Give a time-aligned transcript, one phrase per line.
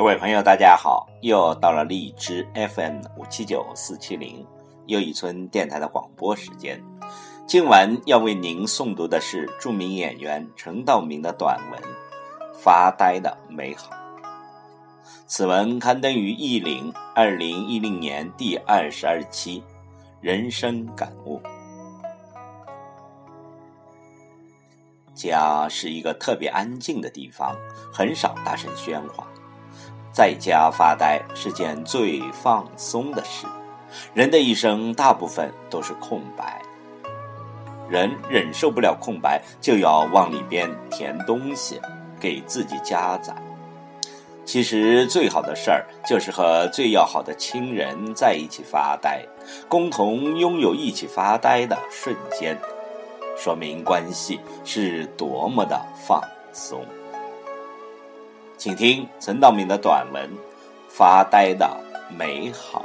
[0.00, 1.06] 各位朋友，大家好！
[1.20, 4.42] 又到了荔枝 FM 五七九四七零
[4.86, 6.82] 又一村电台的广播时间。
[7.46, 11.78] 今晚要为您诵读的是著名演员陈道明的短文
[12.54, 13.90] 《发呆的美好》。
[15.26, 19.62] 此文刊登于《意林》二零一零年第二十二期，
[20.22, 21.38] 人生感悟。
[25.14, 27.54] 家是一个特别安静的地方，
[27.92, 29.26] 很少大声喧哗。
[30.12, 33.46] 在家发呆是件最放松的事。
[34.14, 36.62] 人的一生大部分都是空白，
[37.88, 41.80] 人忍受不了空白，就要往里边填东西，
[42.20, 43.34] 给自己加载。
[44.44, 49.24] 其实最好的事儿就是和最要好的亲人在一起发呆，
[49.68, 52.56] 共同拥有一起发呆的瞬间，
[53.36, 56.20] 说明关系是多么的放
[56.52, 56.84] 松。
[58.60, 60.22] 请听陈道明的短文
[60.86, 61.66] 《发呆的
[62.14, 62.84] 美好》。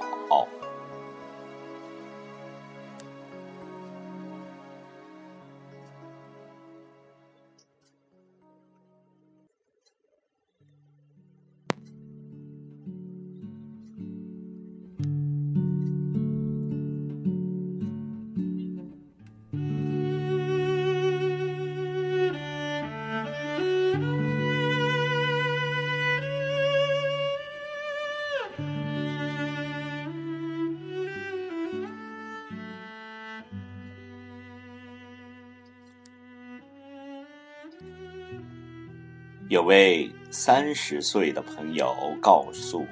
[39.47, 42.87] 有位三十岁的朋友告诉我，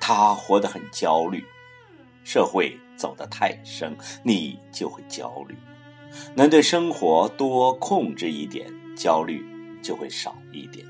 [0.00, 1.44] 他活得很焦虑。
[2.24, 5.54] 社会走得太深，你就会焦虑。
[6.34, 9.44] 能对生活多控制一点，焦虑
[9.82, 10.86] 就会少一点。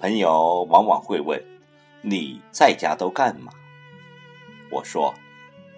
[0.00, 1.40] 朋友往往会问
[2.02, 3.52] ：“你在家都干嘛？”
[4.68, 5.14] 我说：“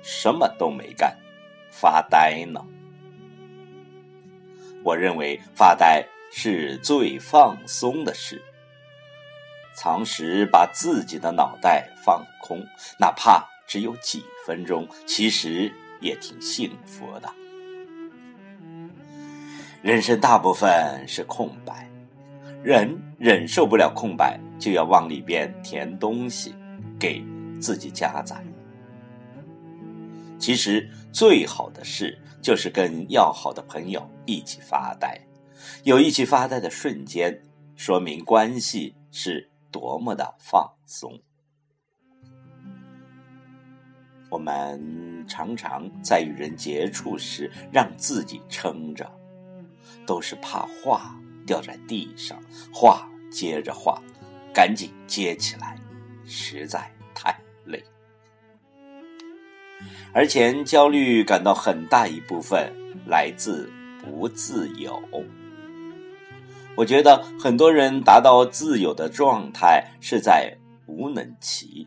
[0.02, 1.14] 什么都没干，
[1.70, 2.64] 发呆呢。”
[4.84, 8.40] 我认为发呆是最放松的事。
[9.76, 12.64] 常识把自己的脑袋放空，
[12.98, 17.28] 哪怕只有几分钟，其实也挺幸福的。
[19.82, 21.90] 人生大部分是空白，
[22.62, 26.54] 人忍受不了空白，就要往里边填东西，
[27.00, 27.24] 给
[27.60, 28.36] 自己加载。
[30.44, 32.18] 其实最好的事。
[32.42, 35.18] 就是跟要好的朋友一起发呆，
[35.82, 37.42] 有一起发呆的瞬间，
[37.74, 41.18] 说明关系是多么的放松。
[44.28, 49.10] 我们常常在与人接触时，让自己撑着，
[50.04, 52.38] 都是怕话掉在地上，
[52.70, 54.02] 话接着话，
[54.52, 55.78] 赶紧接起来，
[56.26, 56.93] 实在。
[60.12, 62.72] 而且焦虑感到很大一部分
[63.06, 63.70] 来自
[64.02, 65.02] 不自由。
[66.76, 71.86] 我觉得很多人达到自由的状态是在无能期，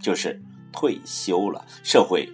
[0.00, 0.40] 就是
[0.72, 2.28] 退休了，社会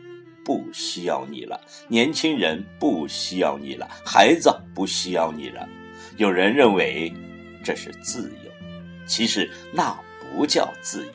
[0.44, 5.68] 不需要你了，年轻人不需要你了，孩子不需要你了。
[6.16, 7.12] 有人认为
[7.62, 8.50] 这是自由，
[9.06, 11.12] 其实那不叫自由。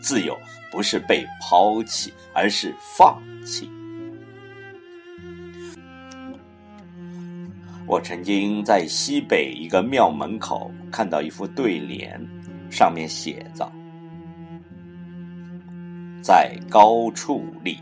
[0.00, 0.36] 自由
[0.70, 3.70] 不是被抛弃，而是放弃。
[7.86, 12.20] 我曾经在西北一个庙门口看到一副对联，
[12.70, 13.70] 上面写着
[16.22, 17.78] ：“在高处立，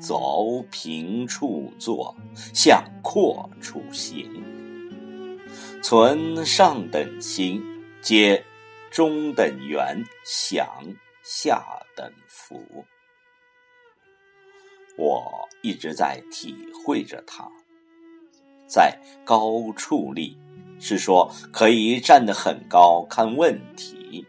[0.00, 2.16] 凿平处坐，
[2.54, 4.26] 向阔处行。
[5.82, 7.62] 存上等心，
[8.00, 8.42] 皆
[8.90, 10.66] 中等缘想。”
[11.24, 11.64] 下
[11.96, 12.84] 等福，
[14.98, 16.54] 我一直在体
[16.84, 17.50] 会着它。
[18.66, 18.94] 在
[19.24, 20.36] 高处立，
[20.78, 24.22] 是说可以站得很高看问题；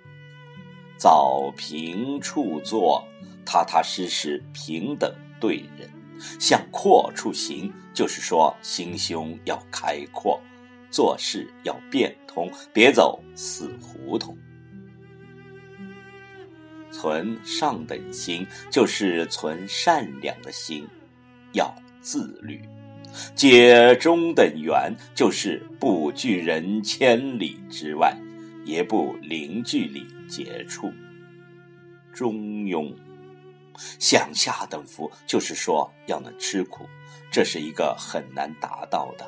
[0.97, 3.06] 早平处坐，
[3.45, 5.89] 踏踏实实平等对人；
[6.39, 10.39] 向阔处行，就是说心胸要开阔，
[10.89, 14.38] 做事要变通，别走死胡同。
[16.95, 20.88] 存上等心，就是存善良的心，
[21.51, 22.57] 要自律；
[23.36, 28.18] 结中等缘，就是不拒人千里之外，
[28.63, 30.89] 也不零距离接触。
[32.13, 32.33] 中
[32.63, 32.95] 庸，
[34.00, 36.86] 向下等福，就是说要能吃苦，
[37.30, 39.27] 这是一个很难达到的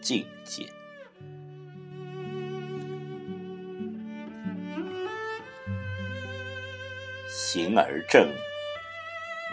[0.00, 0.66] 境界。
[7.36, 8.32] 行而正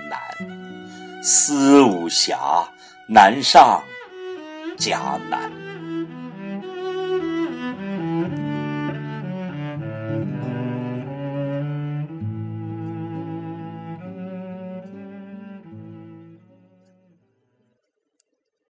[0.07, 2.67] 难，思无暇，
[3.07, 3.83] 难上
[4.77, 5.51] 加难。